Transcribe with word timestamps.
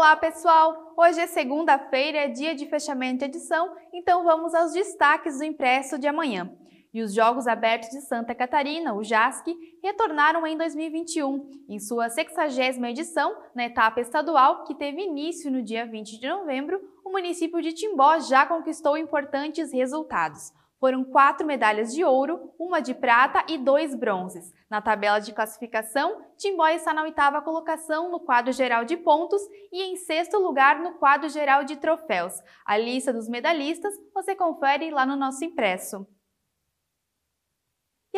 Olá, 0.00 0.16
pessoal! 0.16 0.94
Hoje 0.96 1.20
é 1.20 1.26
segunda-feira, 1.26 2.16
é 2.20 2.28
dia 2.28 2.54
de 2.54 2.64
fechamento 2.64 3.18
de 3.18 3.26
edição, 3.26 3.70
então 3.92 4.24
vamos 4.24 4.54
aos 4.54 4.72
destaques 4.72 5.36
do 5.36 5.44
impresso 5.44 5.98
de 5.98 6.08
amanhã. 6.08 6.50
E 6.90 7.02
os 7.02 7.12
Jogos 7.12 7.46
Abertos 7.46 7.90
de 7.90 8.00
Santa 8.00 8.34
Catarina, 8.34 8.94
o 8.94 9.04
JASC, 9.04 9.54
retornaram 9.82 10.46
em 10.46 10.56
2021, 10.56 11.50
em 11.68 11.78
sua 11.78 12.08
60ª 12.08 12.88
edição, 12.88 13.36
na 13.54 13.66
etapa 13.66 14.00
estadual, 14.00 14.64
que 14.64 14.74
teve 14.74 15.02
início 15.02 15.52
no 15.52 15.62
dia 15.62 15.84
20 15.84 16.18
de 16.18 16.26
novembro, 16.26 16.80
o 17.04 17.12
município 17.12 17.60
de 17.60 17.74
Timbó 17.74 18.18
já 18.20 18.46
conquistou 18.46 18.96
importantes 18.96 19.70
resultados. 19.70 20.50
Foram 20.80 21.04
quatro 21.04 21.46
medalhas 21.46 21.92
de 21.92 22.02
ouro, 22.02 22.54
uma 22.58 22.80
de 22.80 22.94
prata 22.94 23.44
e 23.46 23.58
dois 23.58 23.94
bronzes. 23.94 24.50
Na 24.70 24.80
tabela 24.80 25.18
de 25.18 25.30
classificação, 25.34 26.24
Timbó 26.38 26.66
está 26.68 26.94
na 26.94 27.02
oitava 27.02 27.42
colocação 27.42 28.10
no 28.10 28.18
quadro 28.18 28.50
geral 28.50 28.86
de 28.86 28.96
pontos 28.96 29.42
e 29.70 29.82
em 29.82 29.96
sexto 29.96 30.38
lugar 30.38 30.80
no 30.80 30.94
quadro 30.94 31.28
geral 31.28 31.64
de 31.64 31.76
troféus. 31.76 32.32
A 32.64 32.78
lista 32.78 33.12
dos 33.12 33.28
medalhistas 33.28 33.92
você 34.14 34.34
confere 34.34 34.90
lá 34.90 35.04
no 35.04 35.16
nosso 35.16 35.44
impresso. 35.44 36.06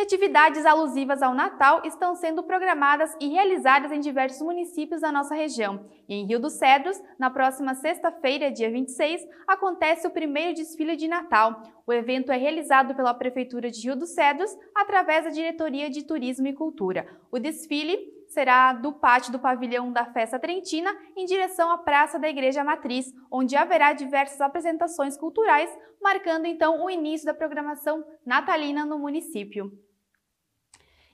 Atividades 0.02 0.66
alusivas 0.66 1.23
ao 1.23 1.33
Natal 1.33 1.80
estão 1.84 2.16
sendo 2.16 2.42
programadas 2.42 3.15
e 3.20 3.29
realizadas 3.29 3.92
em 3.92 4.01
diversos 4.01 4.42
municípios 4.42 5.01
da 5.01 5.12
nossa 5.12 5.33
região. 5.33 5.87
E 6.09 6.15
em 6.15 6.27
Rio 6.27 6.41
dos 6.41 6.55
Cedros, 6.55 7.01
na 7.16 7.30
próxima 7.30 7.73
sexta-feira, 7.77 8.51
dia 8.51 8.69
26, 8.69 9.23
acontece 9.47 10.05
o 10.05 10.11
primeiro 10.11 10.55
desfile 10.55 10.97
de 10.97 11.06
Natal. 11.06 11.62
O 11.87 11.92
evento 11.92 12.33
é 12.33 12.37
realizado 12.37 12.97
pela 12.97 13.15
Prefeitura 13.15 13.70
de 13.70 13.80
Rio 13.80 13.95
dos 13.95 14.11
Cedros 14.11 14.51
através 14.75 15.25
da 15.25 15.30
Diretoria 15.30 15.88
de 15.88 16.05
Turismo 16.05 16.48
e 16.48 16.53
Cultura. 16.53 17.06
O 17.30 17.39
desfile 17.39 17.97
será 18.27 18.73
do 18.73 18.92
pátio 18.92 19.30
do 19.30 19.39
pavilhão 19.39 19.92
da 19.92 20.06
Festa 20.06 20.36
Trentina 20.36 20.91
em 21.17 21.25
direção 21.27 21.70
à 21.70 21.78
Praça 21.78 22.19
da 22.19 22.28
Igreja 22.28 22.64
Matriz, 22.64 23.06
onde 23.30 23.55
haverá 23.55 23.92
diversas 23.92 24.41
apresentações 24.41 25.17
culturais, 25.17 25.70
marcando 26.03 26.47
então 26.47 26.84
o 26.84 26.91
início 26.91 27.25
da 27.25 27.34
programação 27.34 28.05
natalina 28.27 28.84
no 28.84 28.98
município. 28.98 29.70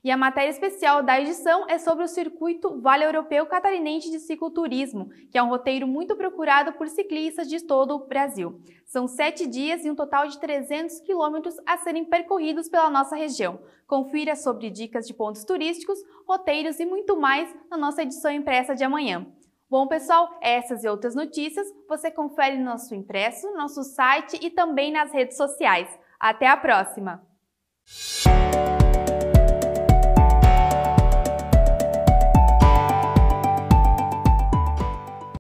E 0.03 0.11
a 0.11 0.17
matéria 0.17 0.51
especial 0.51 1.03
da 1.03 1.21
edição 1.21 1.67
é 1.69 1.77
sobre 1.79 2.05
o 2.05 2.09
circuito 2.09 2.81
Vale 2.81 3.05
Europeu 3.05 3.47
Catarinense 3.47 4.11
de 4.11 4.21
Cicloturismo, 4.21 5.09
que 5.31 5.37
é 5.37 5.43
um 5.43 5.49
roteiro 5.49 5.89
muito 5.89 6.15
procurado 6.15 6.73
por 6.75 6.89
ciclistas 6.89 7.49
de 7.49 7.61
todo 7.65 7.97
o 7.97 8.07
Brasil. 8.07 8.61
São 8.85 9.09
sete 9.09 9.47
dias 9.47 9.85
e 9.85 9.91
um 9.91 9.97
total 9.97 10.29
de 10.29 10.39
300 10.39 11.01
quilômetros 11.01 11.57
a 11.67 11.77
serem 11.79 12.05
percorridos 12.05 12.69
pela 12.69 12.89
nossa 12.89 13.17
região. 13.17 13.61
Confira 13.87 14.37
sobre 14.37 14.71
dicas 14.71 15.07
de 15.07 15.15
pontos 15.15 15.45
turísticos, 15.45 15.99
roteiros 16.27 16.79
e 16.79 16.87
muito 16.87 17.17
mais 17.17 17.53
na 17.69 17.77
nossa 17.77 18.03
edição 18.03 18.31
impressa 18.31 18.75
de 18.75 18.85
amanhã. 18.85 19.27
Bom, 19.69 19.87
pessoal, 19.87 20.31
essas 20.41 20.85
e 20.85 20.89
outras 20.89 21.15
notícias 21.15 21.67
você 21.89 22.11
confere 22.11 22.57
no 22.57 22.65
nosso 22.65 22.95
impresso, 22.95 23.53
nosso 23.53 23.83
site 23.83 24.39
e 24.41 24.49
também 24.49 24.91
nas 24.91 25.13
redes 25.13 25.37
sociais. 25.37 25.89
Até 26.19 26.47
a 26.47 26.57
próxima! 26.57 27.23